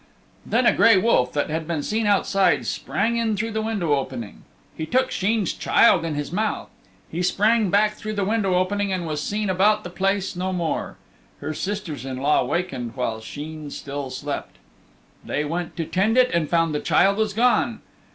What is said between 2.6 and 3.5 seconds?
sprang in